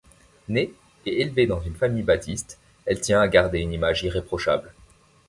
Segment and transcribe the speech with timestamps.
[0.47, 0.73] Née
[1.05, 2.57] et élevée dans une famille baptiste,
[2.87, 4.73] elle tient à garder une image irréprochable.